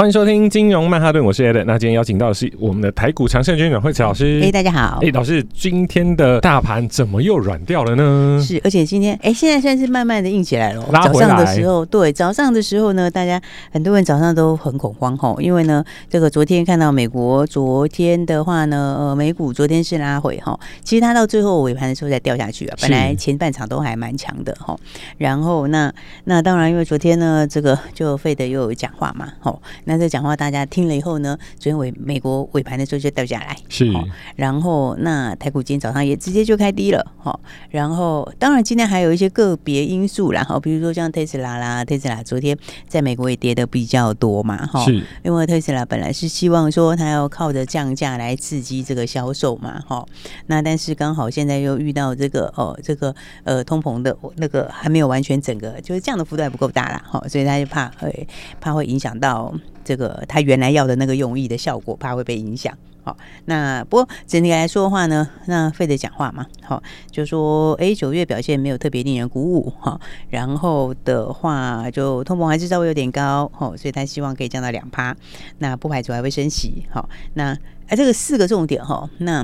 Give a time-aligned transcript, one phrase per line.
[0.00, 1.62] 欢迎收听金融曼哈顿，我是 Ed。
[1.64, 4.40] 那今天邀请到的是我们的台股长盛军阮惠慈老师。
[4.42, 4.98] 哎，大家好。
[5.02, 8.42] 哎，老师，今天的大盘怎么又软掉了呢？
[8.42, 10.82] 是，而且今天哎，现在算是慢慢的硬起来了。
[10.90, 11.28] 拉回来。
[11.28, 13.38] 早上的时候，对，早上的时候呢，大家
[13.70, 22.76] 很多人早上都很恐慌吼，因为呢，这个昨天看到美国昨天的话呢，呃，美股昨天是拉回哈，其实它到最后尾盘的时候再掉下去啊。
[22.80, 24.74] 本来前半场都还蛮强的哈，
[25.18, 25.92] 然后那
[26.24, 29.60] 那当然，因为昨天呢，这个就费德又有讲话嘛，吼。
[29.90, 33.92] 那这讲话大家听了以后呢，昨天尾美国尾盘的时候就掉下来，是，
[34.36, 37.36] 然后那台股今天早上也直接就开低了，哈，
[37.70, 50.06] 然后当然今天还有一些个别因素，然后比如说像特斯拉啦，特斯拉昨天在美国也跌的比较多嘛，哈，是，因为特斯拉本来是希望说它要靠着降价来刺激这个销售嘛，哈，
[50.46, 58.28] 那但是刚好现在又遇到这个哦，这个呃通膨的那个还没有完全整个就是降的幅度还不够大啦，哈，所以他就怕会
[58.60, 59.52] 怕会影响到。
[59.84, 62.76] 这个他原来要的那个用意的效果，怕会被影响。
[63.02, 69.98] 好，那不过整体来说的话呢，那费德讲话嘛，好，就说哎，九月表现没有特别令人鼓舞哈。
[70.28, 75.16] 然后的话，就通膨还是稍微有点高，哈，所以他希望可以降到两趴。
[75.58, 76.84] 那不排除还会升息。
[76.90, 77.56] 好，那
[77.88, 79.42] 哎，这个四个重点哈，那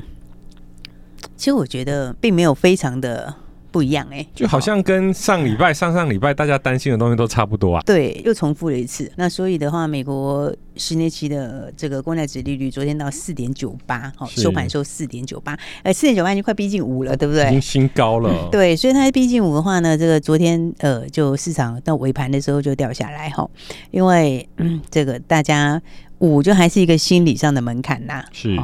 [1.36, 3.34] 其实我觉得并没有非常的。
[3.76, 7.82] 不一样哎、欸，就好像跟上礼拜、上上礼拜大家担心的东西都差不多啊。
[7.84, 9.12] 对，又重复了一次。
[9.16, 17.48] 那所以的话，美国十年期的这个公债值利率昨天到四点九八，好，收盘收四点九八，呃，四点九八已经快逼近五了，对不对？
[17.48, 18.30] 已经新高了。
[18.30, 23.46] 嗯、对，所以它逼近五的话呢，这个昨天呃，就市场到尾盘的时候就掉下来哈，
[23.90, 25.78] 因为嗯，这个大家
[26.18, 28.24] 五就还是一个心理上的门槛呐。
[28.32, 28.56] 是，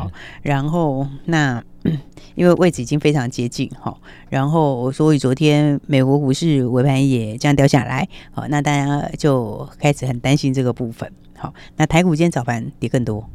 [0.42, 1.62] 然后那。
[2.36, 3.94] 因为位置已经非常接近哈，
[4.30, 11.12] 然后所以昨天美国股市尾盘也这样掉下来，好，那大家就开始很担心这个部分。
[11.36, 13.28] 好，那台股今天早盘跌更多，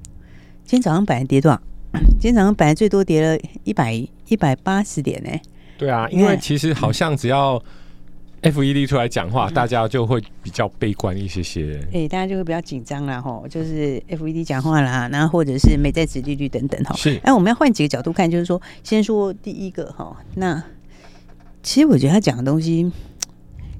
[0.66, 1.62] 今天早上本来跌多少？
[2.18, 3.94] 今天早上本来最多跌了一百
[4.30, 5.30] 一百八十点呢。
[5.78, 7.62] 对啊，因为其实好像只要。
[8.42, 11.80] FED 出来讲话，大家就会比较悲观一些些。
[11.88, 16.96] 哎、欸，大家就会比较紧张啦，吼，就是 FED 讲话啦，然后或者是美债殖利率等等，哈。
[16.96, 17.20] 是。
[17.24, 20.64] 哎，我们要换几个角度看，就是说，先说第一个，哈，那
[21.64, 22.92] 其实我觉得他讲的东西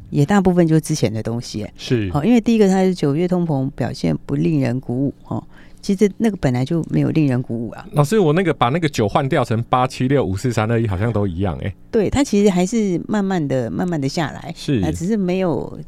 [0.10, 2.12] 也大部分就是之前的东西，是。
[2.12, 5.42] 好，因为第一个他是九月通膨表现不令人鼓舞，哈。
[5.82, 7.86] 其实那个本来就没有令人鼓舞啊。
[7.94, 11.76] 老师，我那个把那个九换掉成八七六五四三二一，好像都一样哎、欸。
[11.92, 15.80] 对，它其实还是慢慢的、慢慢的下来，是，只是没有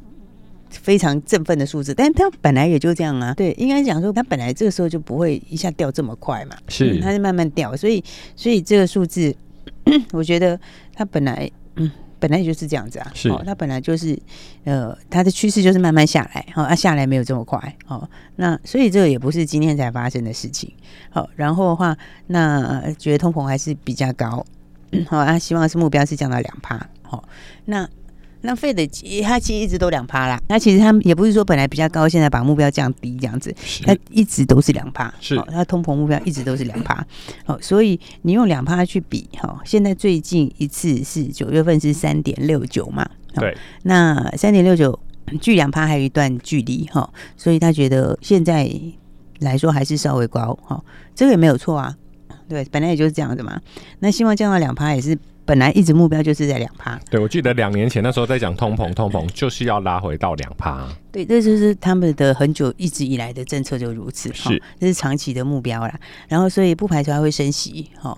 [0.70, 1.94] 非常振奋的数字。
[1.94, 3.34] 但是它本来也就这样啊。
[3.34, 6.56] 对，应该讲说它本来这个时候就不会一下掉这么快嘛。
[6.68, 8.04] 是，嗯、它是慢慢掉，所以
[8.36, 9.36] 所以这个数字，
[10.14, 10.60] 我觉得
[10.94, 11.92] 它本来嗯。
[12.20, 14.18] 本来也就是这样子啊，是，哦，它本来就是，
[14.66, 20.72] 呃，它的趋势就是慢慢下来，好，哦，它下来没有这么快，哦，那所以这个也不是今天才发生的事情，
[21.10, 21.98] 好，哦，然后的话，
[22.28, 24.46] 那觉得通膨还是比较高，
[25.08, 27.24] 好，哦，啊希望是目标是降到两趴，好，哦，
[27.66, 27.90] 那。
[28.42, 28.88] 那费的，
[29.22, 30.42] 它其实一直都两趴啦。
[30.48, 35.14] 那其实他们也不是说本来比较高，现在把目标降低这样子，它一直都是两趴。
[35.20, 37.06] 是，它通膨目标一直都是两趴。
[37.46, 43.06] 好，所以你用两趴去比，哈，现在最近一次是九月份是三点六九嘛？
[43.36, 43.58] 对。
[43.84, 44.98] 那三点六九
[45.42, 48.72] 距两趴还有一段距离，哈，所以他觉得现在
[49.40, 50.82] 来说还是稍微高，哈，
[51.14, 51.94] 这个也没有错啊。
[52.48, 53.60] 对，本来也就是这样子嘛。
[54.00, 55.18] 那希望降到两趴也是。
[55.50, 66.00] 本来一直目标就是在两趴，对，我记得两年前那时候在讲通膨，通膨就是要拉回到两趴，对，这就是他们的很久一直以来的政策就如此，是，哦、这是长期的目标啦。
[66.28, 68.18] 然后所以不排除还会升息，哈、哦，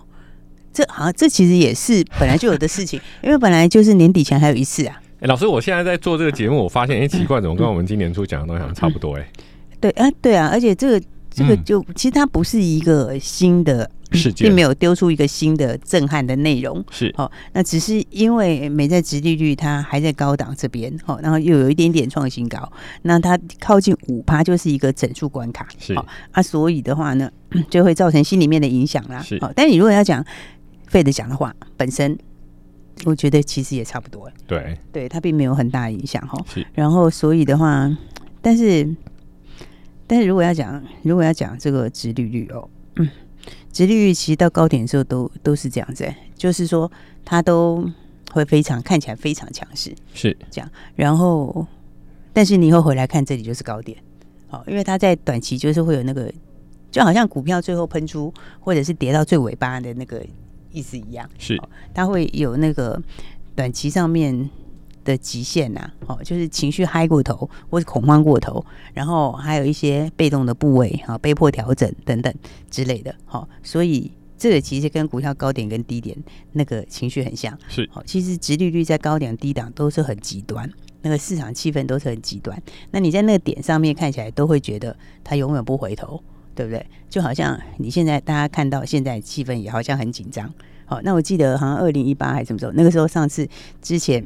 [0.73, 5.01] 这好像这其实也是本来就有的事情， 因为本来就是年底前还有一次啊。
[5.19, 9.21] 哎、欸，老师，我现在在做这个节目，我发现哎、欸，奇怪，怎么跟我们今年初讲的东西好像差不多、欸？
[9.21, 9.31] 哎、
[9.79, 13.89] 对啊，对啊，而且这个这个就、嗯、其实它不是一个新的。
[14.11, 16.83] 事件，并没有丢出一个新的震撼的内容。
[16.91, 22.71] 是哦，那只是因为美债殖利率它还在高档这边，哦，然后又有一点点创新高，
[23.03, 25.67] 那它靠近五趴就是一个整数关卡。
[25.77, 27.31] 是哦，啊，所以的话呢，
[27.69, 29.21] 就会造成心里面的影响啦。
[29.21, 30.23] 是，哦，但你如果要讲
[30.87, 32.17] 费的讲的话，本身
[33.05, 34.29] 我觉得其实也差不多。
[34.45, 36.37] 对，对，它并没有很大影响哈。
[36.53, 37.89] 是，然后所以的话，
[38.41, 38.87] 但是。
[40.07, 42.67] 但是如果要讲，如果要讲这个殖利率哦，
[42.97, 43.09] 嗯，
[43.71, 46.91] 殖利率其实到高点的时候都都是这样子，就是说
[47.23, 47.89] 它都
[48.31, 50.69] 会非常看起来非常强势，是这样。
[50.95, 51.65] 然后，
[52.33, 53.97] 但是你以后回来看这里就是高点，
[54.49, 56.31] 哦，因为它在短期就是会有那个，
[56.91, 60.25] 就好像股票最后喷出或者是跌到最尾巴的那个
[60.71, 61.57] 意思一样，是，
[61.93, 63.01] 它会有那个
[63.55, 64.49] 短期上面。
[65.03, 68.63] 的极限呐、啊，哦，就是情绪嗨过头，或是恐慌过头，
[68.93, 72.33] 然后还有一些被动的部位啊，被迫调整等等
[72.69, 76.17] 之类的，好，所以这个其实跟股票高点跟低点
[76.53, 80.69] 那个情绪很像，是，好，其实直利率在高点低档都是很极端，
[81.01, 82.61] 那个市场气氛都是很极端，
[82.91, 86.21] 那你在那个点上面看起来都会觉得它永远不回头，
[86.55, 86.85] 对不对？
[87.09, 90.53] 就好像你现在大家看到现在气氛也好像很紧张。
[90.91, 93.47] 好，那我记得好像二零一八还是什么时候，那个时候上次
[93.81, 94.21] 之前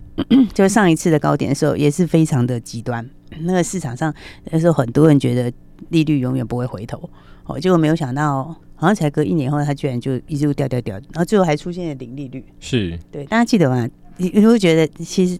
[0.51, 3.07] 就上一次的高点的时候，也是非常的极端。
[3.41, 4.11] 那个市场上
[4.45, 5.53] 那时候很多人觉得
[5.89, 7.07] 利率永远不会回头，
[7.45, 12.43] 哦，结果没有想到，好像才隔一年后，它居然就一直掉掉掉，然后最后还出现了零利率。
[12.59, 13.87] 是对，大家记得吗？
[14.17, 15.37] 你你会觉得其实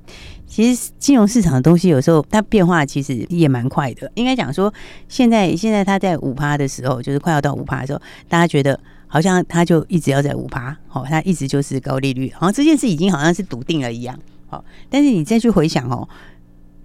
[0.47, 4.11] 其实金融市场的东西有时候它变化其实也蛮快的。
[4.15, 4.73] 应该讲说，
[5.07, 8.79] 现在现在它在五趴的时候，就是快要到五趴的时候，大家觉得。
[9.07, 16.09] 好像他就一直要在五趴，好，他一直就是高利率，好像这件事已经好像是笃定了一样，好，但是你再去回想哦，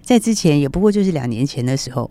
[0.01, 2.09] 在之前也不过就是两年前的时候，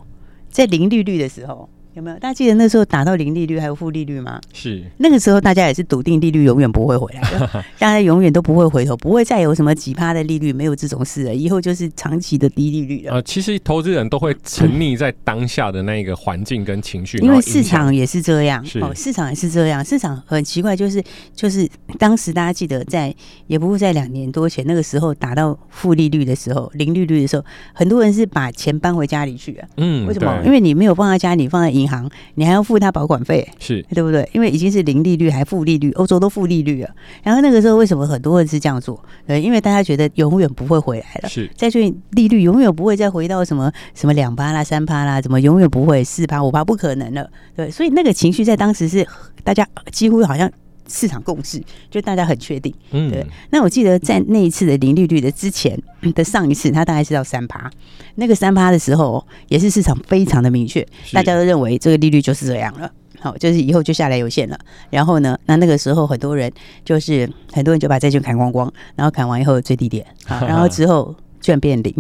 [0.51, 1.71] 在零利率的时候。
[1.95, 2.19] 有没有？
[2.19, 4.41] 大家记得那时候打到零利率还有负利率吗？
[4.53, 7.47] 是那个时候大家也是笃定利率永远不会回来的，
[7.79, 11.35] 大家永远都不会回头，不会再有什么奇葩的利率，没有这种事了。
[11.35, 13.15] 以后就是长期的低利率了。
[13.15, 18.65] 呃，其实投资人都会沉溺在当下的那个环境跟情绪，因为市场也是这样。
[18.81, 19.85] 哦，市场也是这样。
[19.85, 21.03] 市场很奇怪，就是
[21.35, 23.15] 就是当时大家记得在
[23.47, 29.69] 也不会在两年多前那个时候打到负利率的时候，零利率的时候，很多人是把钱搬回家里去啊。
[29.77, 30.41] 嗯，为什么？
[30.45, 34.29] 因为你没有放在家里，放在银行，你还要付他保管费，是对不对？
[34.33, 36.91] 因为已经是零利率，还负利率，欧洲都负利率了。
[37.23, 39.03] 然后那个时候，为什么很多人是这样做？
[39.27, 41.29] 对，因为大家觉得永远不会回来了。
[41.29, 47.31] 是，再去利率永远不会再回到什么什么两趴啦、三趴啦，怎么永远不会四趴、五趴，不可能了。
[47.55, 49.07] 对，所以那个情绪在当时是
[49.45, 50.51] 大家几乎好像。
[50.91, 52.75] 市场共识，就大家很确定。
[52.91, 53.25] 嗯，对。
[53.51, 55.81] 那我记得在那一次的零利率的之前
[56.15, 57.71] 的上一次，它大概是到三趴。
[58.17, 62.91] 那个三趴的时候，也是市场非常的明确，大家都认为这个利率就是这样了。
[63.21, 64.59] 好，就是以后就下来有限了。
[64.91, 66.51] 然后呢，那那个时候很多人
[66.85, 71.95] 就是很多人就把债券砍光光，然后砍完以后最低点，好， 然后之后券变零，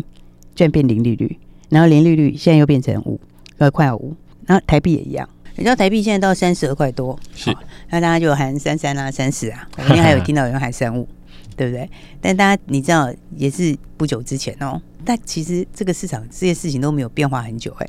[0.57, 1.39] 券变零利率，
[1.69, 3.21] 然后零利率现在又变成五，
[3.59, 4.15] 呃，快要五。
[4.47, 5.29] 然后台币也一样。
[5.61, 7.55] 你知道台币现在到三十二块多，是，
[7.91, 11.07] 那大家就喊三三啊、三十啊，我今天还有 听到有人喊三五，
[11.55, 11.87] 对不对？
[12.19, 14.81] 但大家你知道，也是不久之前哦。
[15.05, 17.87] 但其实这个市场这些事情都没有变化很久哎。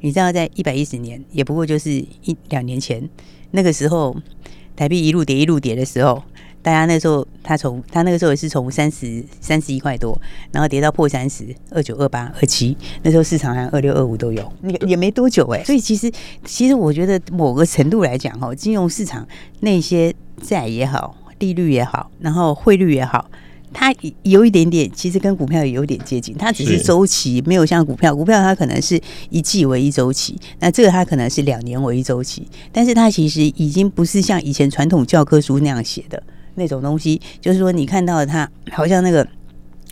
[0.00, 3.08] 你知道，在一百一十年，也不过就是一两年前，
[3.52, 4.16] 那个时候
[4.74, 6.20] 台币一路跌一路跌的时候。
[6.62, 10.16] 大家那时候，他从他那个时候也是从三十三十一块多，
[10.52, 15.64] 然后跌到破三十二九二八二七，那时候市场好像二六二五都有，也也没多久哎、欸。
[15.64, 16.10] 所以其实
[16.44, 19.26] 其实我觉得某个程度来讲哈，金融市场
[19.60, 23.28] 那些债也好，利率也好，然后汇率也好，
[23.72, 23.92] 它
[24.22, 29.00] 有一点点其实跟股票也有点接近，它只是周期没有像股票，股票它可能是
[29.30, 36.22] 一季为一周期，那这个它可能是两年为一周期，但是它其实已经不是像以前传统教科书那样写的。
[36.54, 39.26] 那种东西，就是说，你看到它好像那个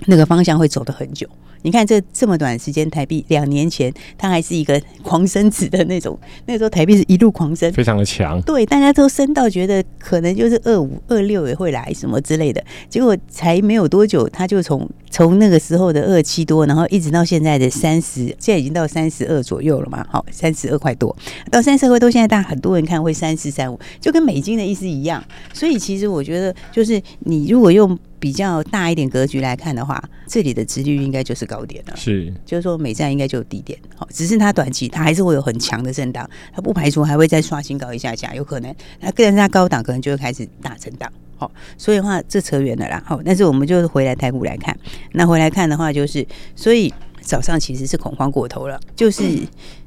[0.07, 1.29] 那个方向会走的很久。
[1.63, 8.41] 你看这这么短时间，台币两年前它还是一个狂升值的那种，那时候台币是一路狂升，非常的强。
[8.43, 21.15] 对，大家都升到觉得可能就是二五二六也会来什么之类的，结果才没有多久，它就从从那个时候的二七多，然后一直到现在的三十，现在已经到三十二左右了嘛，好，三十二块多，
[21.51, 25.23] 到三十二块多，现在大家很多人看会三四三五，就跟美金的意思一样。
[25.53, 27.99] 所以其实我觉得，就是你如果用。
[28.21, 31.97] 比较大一点格局来看的话，这里的殖利率应该就是高点了。
[31.97, 33.77] 是，就是说美债应该就有低点。
[33.97, 38.73] 好，只是它短期它还是会有很强的震荡，它不排除还会再刷新高一下下，有可能。
[39.01, 41.11] 那跟它高档可能就会开始大震荡。
[41.39, 43.03] 好，所以的话这扯远了啦。
[43.07, 44.79] 好，但是我们就回来台股来看，
[45.13, 49.25] 那回来看的话就是，所以早上其实是恐慌过头了，就是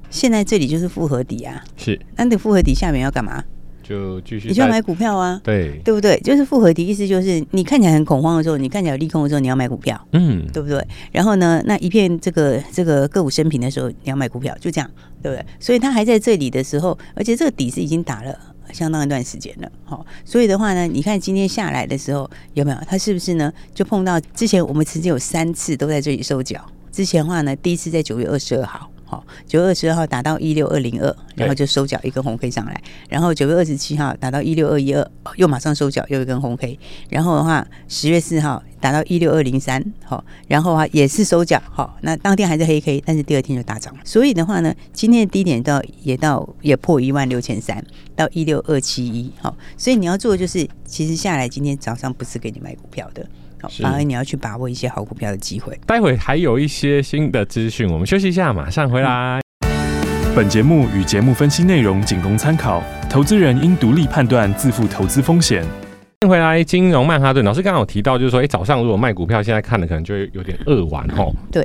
[0.10, 1.64] 现在这里就是复合底啊。
[1.78, 3.44] 是，那你复合底下面要干嘛？
[3.84, 6.18] 就继续你就要买股票啊，对对不对？
[6.22, 10.82] 就是复合体，意思就是你看起来很恐慌的时候，你看起来有利空的时候，你要买股票，嗯，对不对？
[11.12, 14.90] 然后呢，那一片这个这个个股升平的时候，你要买股票，就这样，
[15.22, 15.46] 对不对？
[15.60, 18.34] 所以它还在这里的时候，而且这个底是已经打了
[18.72, 22.78] 相当一段时间了，好，所以的话呢，你看今天下来的时候有没有？
[22.88, 23.52] 它是不是呢？
[23.74, 28.90] 就碰到之前我们曾经有三次都在这里收脚，之前的话呢，第一次在九月二十二号。
[29.46, 36.80] 九月二十二号打到一六二零二，然后就收脚一根红 K 上来，然后九月二十七号打到一六二一二，又马上收脚又一根红 K，
[37.10, 44.02] 然后的话十月四号打到一六二零三，好，然后啊也是收脚，好，那当天还是黑 K，但是第二天就大涨了。
[44.06, 47.84] 所以的话呢，今天的低点到也到也破一万六千三，
[48.16, 53.26] 到一六二七一，好，所以你要做的就是，其实下来今天早上不是给你买股票的。
[53.70, 55.80] 反而你要去把握一些好股票的机会。
[55.86, 59.42] 待会还有一些新的资讯，我们休息一下，马上回来。
[60.36, 65.64] 本节目与节目分析内容仅供参考，投资人应独立判断，自负投资风险。
[65.64, 65.72] 欢
[66.24, 71.32] 迎回来，金融曼哈顿老师刚刚有提到，就是说，哎，早上如果卖股票，现在看的可能就会有点扼腕哦。
[71.52, 71.62] 对，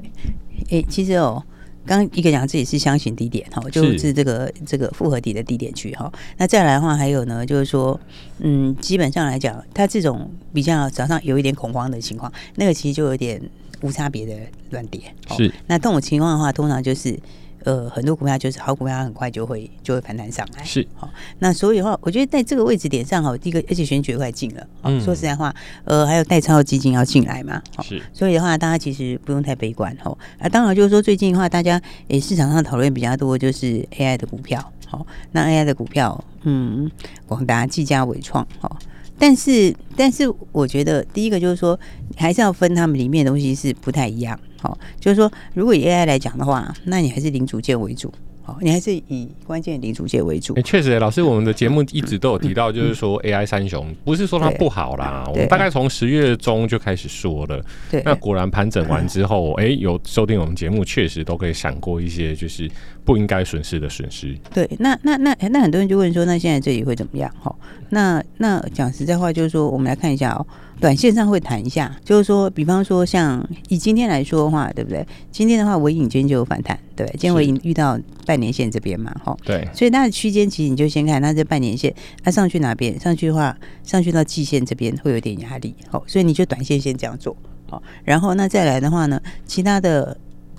[0.71, 1.43] 哎，其实哦。
[1.43, 1.58] 刚
[1.89, 6.13] 刚一个讲自己是箱型低点哈，就是这个这个复合底的低点区哈。
[6.37, 7.99] 那再来的话，还有呢，就是说，
[8.39, 13.43] 嗯，基本上来讲，它这种比较早上有一点恐慌的情况，那个其实就有点
[13.81, 14.35] 无差别的
[14.71, 15.01] 乱跌。
[15.37, 17.19] 是，那这种情况的话，通常就是。
[17.65, 20.65] 呃，很多股票就是好股票，很快就会就会反弹上来。
[20.65, 24.67] 是，好，那所以的话，我觉得在这个位置点上哈，第一个而且选举快进了。
[24.83, 27.63] 嗯，说实在话，呃，还有代操基金要进来嘛。
[27.83, 30.17] 是，所以的话，大家其实不用太悲观哈。
[30.39, 34.73] 啊，当然就是说，最近的话，大家诶市场上讨论比较多就是 AI 的股票。
[34.87, 36.91] 好，那 AI 的股票，嗯，
[37.27, 38.79] 广达、技嘉、伟创，好。
[39.19, 41.79] 但是，但是，我觉得第一个就是说，
[42.17, 44.39] 还是要分他们里面的东西是不太一样。
[44.61, 48.13] 好，就是说，如果以 AI 来讲的话，那你还是零组件为主。
[48.43, 50.55] 好你还是以关键零组件为主。
[50.63, 55.23] 确实，老师，我们的节目一直都有提到，就是说 AI 三雄，不是说它不好啦。
[55.29, 57.63] 我们大概从十月中就开始说了。
[57.91, 58.01] 对。
[58.07, 62.67] 那果然盘整完之后，哎，有收听我们节目，确实都可以闪过一些就是
[63.09, 64.37] 不应该损失的损失。
[64.53, 64.69] 对。
[64.79, 67.35] 那那那那很多人就问说，那现在这里会怎么样？
[67.41, 67.55] 哈，
[67.89, 70.47] 那那讲实在话，就是说，我们来看一下哦。
[70.79, 75.05] 短线上会谈一下，就是说，比方说像以今天来说的话，对不对？
[75.33, 83.01] 今天的话，尾影今天就有反弹，对，今天尾影遇到半年线这边嘛，哈，对，所以它的区间其实你就先看它这半年线，它上去哪边？
[83.01, 87.35] 上去的话，上去到季线这边会有点压力，好，所以你就短线先这样做，
[87.69, 90.17] 好，然后那再来的话呢，其他的。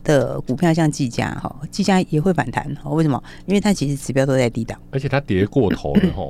[0.10, 2.89] 的股票像技嘉哈，技嘉也会反弹哈？
[2.89, 3.24] 为什么？
[3.46, 6.25] 因为它其实指标都在低档，而且它跌过头了 哈。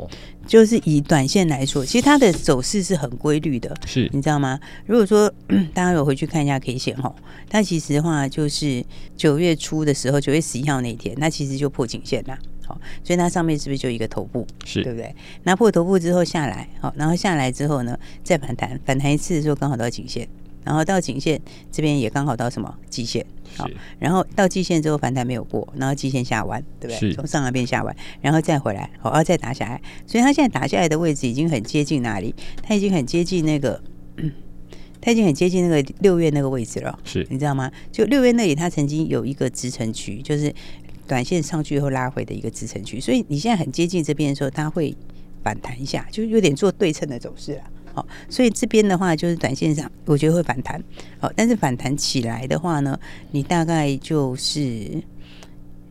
[0.45, 4.59] 就是以短线来说，其实它的走势是很规律的，是你知道吗？
[4.85, 5.31] 如果说
[5.73, 7.13] 大家有回去看一下 K 线哈，
[7.49, 8.83] 它其实的话就是
[9.15, 14.45] 九月初的时候，九月十一号那天，那其实就破颈线了，好，所以它上面是不是就一个头部？
[14.65, 15.15] 是对不对？
[15.43, 20.27] 那破头部之后下来，好，然后下来之后呢，再反弹，反弹一次的时候刚好到颈线，
[20.63, 21.39] 然后到颈线
[21.71, 23.25] 这边也刚好到什么季线。
[23.57, 27.11] 好，然后到季线之后反弹没有过，然后季线下弯，对不对？
[27.13, 29.81] 从上来变下弯，然后再回来，好，然后再打下来。
[30.05, 32.33] 所以它现在打下来的位置已经很接近哪里？
[32.61, 33.81] 它已经很接近那个，
[34.17, 34.31] 嗯，
[35.01, 36.97] 它已经很接近那个六月那个位置了。
[37.03, 37.71] 是，你知道吗？
[37.91, 40.53] 就六月那里，它曾经有一个支撑区，就是
[41.07, 42.99] 短线上去以后拉回的一个支撑区。
[42.99, 44.95] 所以你现在很接近这边的时候，它会
[45.43, 47.63] 反弹一下，就有点做对称的走势了。
[47.99, 50.81] 好，所以这边的话就是短线上，我觉得会反弹。
[51.19, 52.97] 好，但是反弹起来的话呢，
[53.31, 55.03] 你大概就是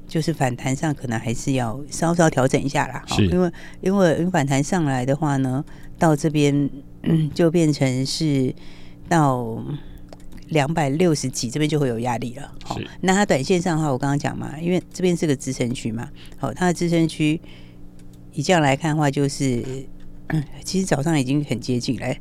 [0.07, 3.05] 就是反弹上可能还是要稍稍调整一下啦。
[3.07, 5.63] 好，因为因为反弹上来的话呢，
[5.99, 6.71] 到这边
[7.03, 8.55] 嗯就变成是
[9.07, 9.63] 到
[10.49, 12.51] 两百六十几这边就会有压力了。
[12.65, 16.09] 好，那它短线上的话，我刚刚讲嘛，因为这边是个支撑区嘛。
[16.39, 17.39] 好，它的支撑区
[18.33, 19.63] 以这样来看的话，就是。
[20.29, 22.15] 嗯，其实早上已经很接近了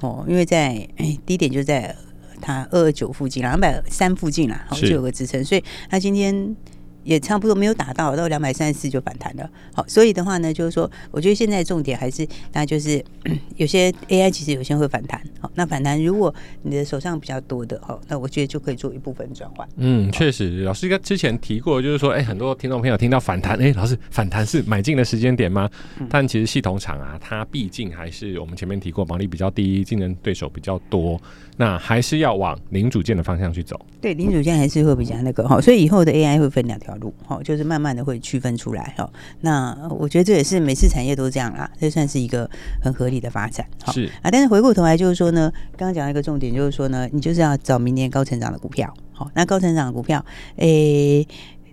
[0.00, 1.94] 哦，因为在哎低点就在
[2.40, 6.56] 它二二九附近，两百三附近啦，好就有个支撑，所以它今天。
[7.04, 9.48] 也差不多没有打到，到两百三十四就反弹了。
[9.74, 13.02] 好，所以的话呢，就是说，我觉得现在重点还是，那就是
[13.56, 15.20] 有些 AI 其实有些会反弹。
[15.40, 19.66] 好，那反弹如果你的手上比较多的，好，那我觉得就可以做一部分转换。
[19.76, 25.68] 嗯，确实，老师应该之前提过，就是说，哎、欸，很多听众朋友听到反弹，哎、欸，老师反弹是买进的时间点吗？
[26.10, 31.20] 但其实系统厂啊，它毕竟还是我们前面提过，毛利比较低，竞争对手比较多，
[31.56, 33.80] 那还是要往零组件的方向去走。
[34.00, 36.89] 对，零组件还是会比较那个哈，所以以后的 AI 会分两条。
[36.96, 39.10] 路哈，就是慢慢的会区分出来哈。
[39.40, 42.48] 那我觉得这也是每次产业都这样啦，这算是一个
[42.82, 43.66] 很合理的发展。
[43.92, 48.92] 是啊，但是回过头来就是说呢，刚刚讲一个重点就是说呢，你就是要找明年高成长的股票。
[49.12, 50.24] 好，那高成长的股票，
[50.56, 51.28] 诶、欸，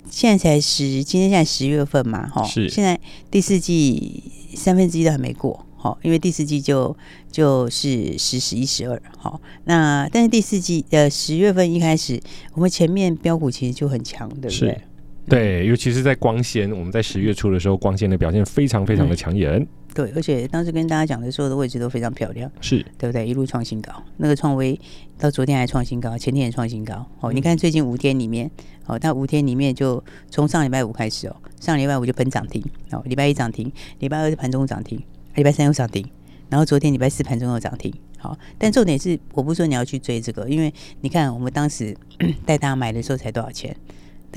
[0.09, 2.99] 现在才十，今天现在十月份嘛，哈，是现在
[3.31, 6.93] 第四季三分之一都还没过，好，因为第四季就
[7.31, 12.21] 就是十、十一、十二，好，那但是第四季呃十月份一开始，
[12.53, 14.81] 我们前面标股其实就很强，对不对？
[15.29, 19.55] 对，尤其是在光纤，我们在十月初的时候，光纤的表现非常非常的抢眼。
[19.55, 19.67] 嗯。
[19.93, 23.27] 对，而且当时跟大家讲的时候的位置都非常漂亮，是对不对？
[23.27, 24.79] 一路创新高，那个创威
[25.17, 27.05] 到昨天还创新高，前天也创新高。
[27.19, 28.49] 哦，你看最近五天里面，
[28.85, 35.01] 哦，到五天里面就从上礼拜五开始哦，上礼拜五就喷涨停，哦，礼拜一涨停，礼拜二是盘中涨停，
[35.35, 36.07] 礼拜三又涨停，
[36.49, 37.91] 然后昨天礼拜四盘中又涨停。
[38.19, 41.97] 好，但重点是，我不是说你要去追这个，因为你看我们当时
[42.45, 43.75] 带大家买的时候才多少钱？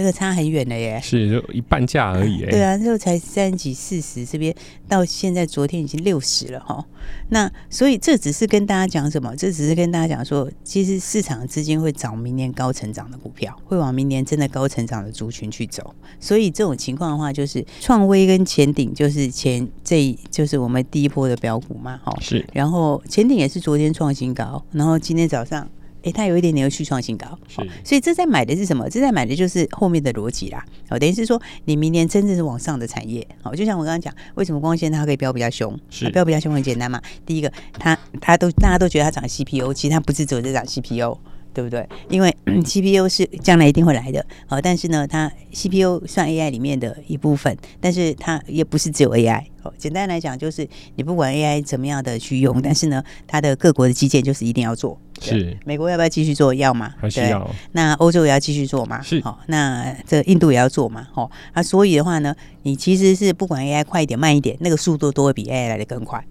[0.01, 2.41] 这个差很远了耶，是就一半价而已。
[2.47, 4.55] 对啊，就才三几四十，这边
[4.89, 6.83] 到现在昨天已经六十了哈。
[7.29, 9.37] 那所以这只是跟大家讲什么？
[9.37, 15.95] 这只是跟大家讲说，其实市场资金会找明年高成长的股票，会往明年真的高成长的族群去走。
[16.19, 22.17] 所以这种情况的话，就是创威跟前顶，就是前这就是我们第一波的标股嘛，哈。
[22.23, 22.43] 是。
[22.55, 25.69] 然后前顶也是昨天创新高，然后今天早上。
[26.03, 28.89] 哎，它有一点点又去创新高，是，所以这在买的是什么？
[28.89, 30.65] 这在买的就是后面的逻辑啦。
[30.89, 33.27] 哦，等于是说，你明年真正是往上的产业。
[33.43, 35.79] 好，就像我刚刚讲，为什么光纤它可以飙比较凶？
[35.91, 37.01] 是飙比较凶很简单嘛。
[37.25, 41.19] 第一个，它它都大家都觉得它涨 CPU，其实它不是只有在涨 CPU。
[41.53, 41.85] 对不对？
[42.09, 42.33] 因为
[42.65, 49.45] CPU 是将来一定会来的，好，但是呢，它 CPU 算 AI 里面的一部分，但是它也不是只有 AI。
[49.61, 54.97] 好，简单来讲，就是你不管 AI 怎么样的去用，但是呢，它的各国的基建就是一定要做。
[55.21, 56.55] 是，美国要不要继续做？
[56.55, 56.95] 要吗？
[56.99, 57.49] 还是要？
[57.73, 59.01] 那欧洲也要继续做吗？
[59.03, 59.21] 是。
[59.23, 61.07] 好，那这印度也要做嘛？
[61.13, 66.25] 好，那所以的话呢，你其实是不管 AI 快一点慢一点，那个速度都会比 AI 来的更快。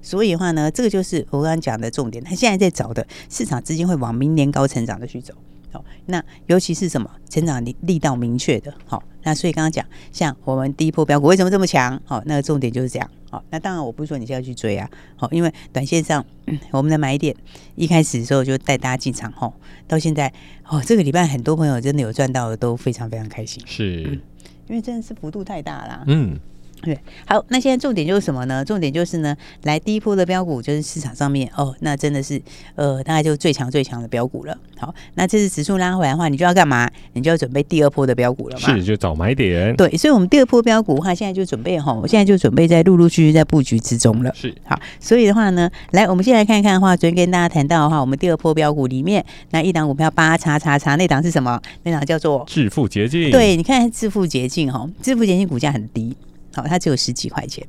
[0.00, 2.22] 所以的话呢，这个就是我刚刚讲的重点。
[2.22, 5.34] 他现在在找的市场资金会往明年高成长的去走。
[5.72, 8.72] 好，那尤其是什么成长力力道明确的。
[8.86, 12.00] 好，那所以刚刚讲，像我们第一波标股为什么这么强？
[12.04, 13.10] 好，那个重点就是这样。
[13.30, 14.88] 好，那当然我不是说你现在去追啊。
[15.16, 16.24] 好，因为短线上
[16.70, 17.34] 我们的买点
[17.74, 19.32] 一开始的时候就带大家进场。
[19.32, 19.54] 吼，
[19.88, 20.32] 到现在
[20.68, 23.62] 哦，这个礼拜很多朋友真的有赚到的，都非常非常开心。
[23.66, 24.20] 是，嗯，
[24.68, 26.04] 因为真的是幅度太大啦。
[26.06, 26.38] 嗯。
[26.82, 28.64] 对，好，那现在重点就是什么呢？
[28.64, 32.42] 重点就是呢，来第一波的标股就是市场上面哦，那真的是
[32.74, 34.58] 呃，大概就最强最强的标股了。
[34.76, 36.90] 好，那这次指数拉回来的话，你就要干嘛？
[37.12, 38.74] 你就要准备第二波的标股了嘛？
[38.74, 39.74] 是，就找买点。
[39.76, 44.32] 对，所以我们第二波标股的话，现在就准备哈，我现在就准备在陆陆续续在布局之中了。
[44.34, 51.60] 是，好，所以的话呢，来，我们先来看一看的话，昨天跟大家谈到的话，我们第二波标股里面，那一档股票八叉叉叉，那档是什么？
[51.84, 53.30] 那档叫做致富捷径。
[53.30, 56.16] 对，你看致富捷径哈，致富捷径股价很低。
[56.52, 57.66] 好，它只有十几块钱。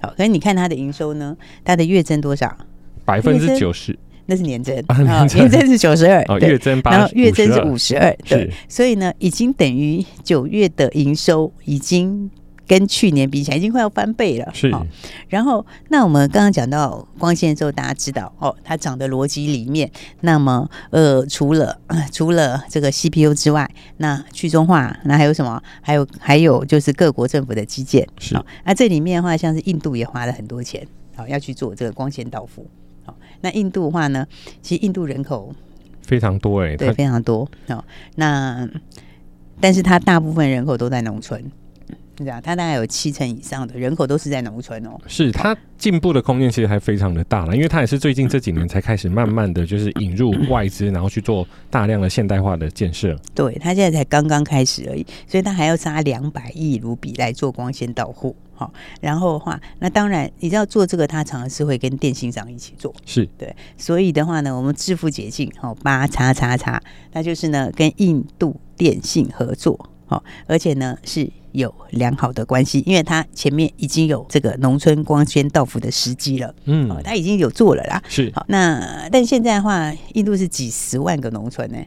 [0.00, 1.36] 好，可是你看它的营收呢？
[1.64, 2.56] 它的月增多少？
[3.04, 4.76] 百分之九十，那是年增。
[4.86, 6.22] 啊，年增是九十二。
[6.28, 8.16] 哦，月增八，然后月增是五十二。
[8.26, 12.30] 对，所以呢，已经等于九月的营收已经。
[12.66, 14.50] 跟去年比起来，已经快要翻倍了。
[14.52, 14.70] 是，
[15.28, 19.90] 然后那我们刚刚讲到光纤之后，大家知道哦，它涨的逻辑里面，
[20.22, 21.78] 那么呃，除了
[22.12, 25.62] 除了这个 CPU 之外，那去中化，那还有什么？
[25.80, 28.06] 还有还有就是各国政府的基建。
[28.18, 32.66] 是，那这里面的话，像是印度也花了很多钱，好要去做这个光纤到付。
[33.04, 34.26] 好，那印度的话呢，
[34.60, 35.54] 其实印度人口
[36.02, 37.48] 非常多哎，对，非常多。
[37.68, 37.84] 哦，
[38.16, 38.68] 那
[39.60, 41.40] 但是它大部分人口都在农村。
[42.24, 44.98] 这样，它大概有七成以上的人口都是在农村哦。
[45.06, 53.14] 是它进步的空间其实还非常的大了，因为它也是最近这几年才开始慢慢的就是引入外资，然后去做大量的现代化的建设。
[53.34, 58.34] 对，它现在才刚刚开始而已，所以它还要砸两百亿卢比来做光纤到户。
[58.54, 62.94] 好，然后的话，那当然你知道做这个，它常常是会跟电信商一起做。
[63.04, 66.80] 是对，所以的话呢，我们致富捷径好八叉叉叉，
[67.12, 69.78] 那就是呢跟印度电信合作。
[70.06, 71.30] 好，而且呢是。
[71.56, 78.02] 有良好的关系，因为他前面已经有这个农村光纤到府的时机了，嗯，他已经有做了啦。
[78.08, 81.78] 是好，那但现在的话，印度是几十万个农村呢？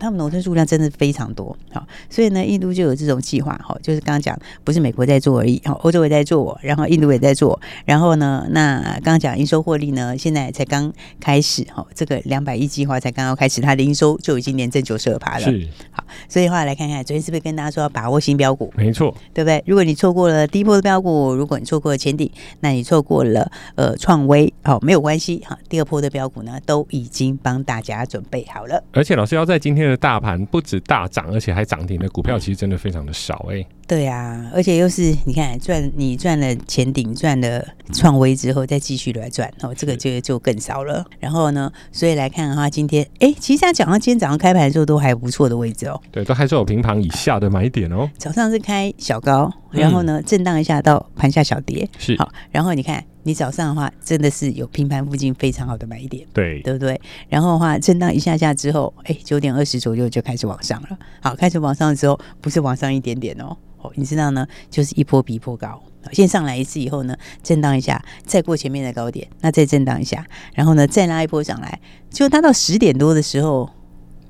[0.00, 18.72] 他们农村数量真的非常多，好，所以呢，印度就有这种计划，哈，就是刚刚讲，不是美国在做而已，好，欧洲也在做，然后印度也在做，然后呢，那刚刚讲营收获利呢，现在才刚开始，哈，这个两百亿计划才刚刚开始，它的营收就已经年增九十二趴了，是，好，所以的话来看看，昨天是不是跟大家说要把握新标股？
[18.76, 19.62] 没错，对不对？
[19.66, 30.58] 如果你错过了第一波的标股，如果你错过了前顶，那你错过了呃创威，好，没有关系，哈，第二波的标股呢，都已经帮大家准备好了，而且老师要在今天的大盘不。
[30.60, 33.66] 止大涨，而且还涨停的股票，其实真的非常的少哎、欸。
[33.90, 37.60] 对啊，而且又是你看赚你赚了前顶赚了
[37.92, 41.04] 创威之后再继续来赚哦，这个就就更少了。
[41.18, 48.08] 然后呢，所以来看的话，今天哎，其实它讲到今天早上开盘的时候都还不错的位置哦，对，都还是有平盘以下的买点哦。
[48.16, 57.00] 早上是开小高，然后呢震荡一下到盘下小跌，是好，然后你看你早上的话真的是有平盘附近非常好的买点，对，对不对？
[57.28, 60.88] 然后的话震荡一下下之后，哎，九点二十左右就开始往上了。
[61.20, 63.56] 好，开始往上之后不是往上一点点哦。
[63.82, 65.82] 哦，你知道呢，就是一波比一波高。
[66.12, 71.78] 先上来一次以后呢，震荡一下，再过前面的高点，那再震荡一下，然后呢，再拉一波上来。
[72.08, 73.68] 就拉到十点多的时候，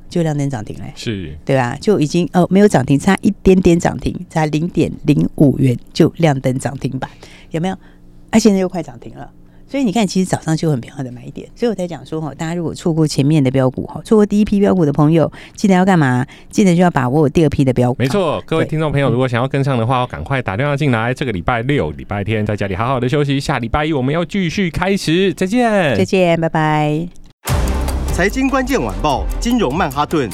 [0.08, 1.76] 就亮灯涨停了，是，对吧？
[1.80, 7.08] 就已经哦，没有涨停，差一点点涨停，差零点零五元就亮灯涨停板，
[7.50, 7.76] 有没有？
[8.30, 9.30] 啊，现在又快涨停了。
[9.70, 16.26] 所以你看，其实早上就很漂亮的买点，所以我才讲说哈，大家如果错过前面的标股哈，错过第一批标股的朋友，记得要干嘛？
[16.50, 17.96] 记得就要把握第二批的标股。
[18.00, 21.14] 没错，各位听众朋友，如果想要跟上的话，赶快打电话进来。
[21.14, 25.32] 这个礼拜六、礼拜天在家里好好的休息，下礼拜一我们要继续开始。
[25.34, 27.06] 再见，再见，拜拜。
[28.12, 30.28] 财经关键晚报，金融曼哈顿，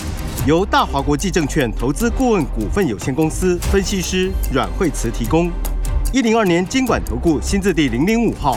[0.47, 5.51] 由大华国际证券投资顾问股份有限公司分析师阮惠慈提供。
[6.11, 8.57] 一零二年金管投顾新字第零零五号。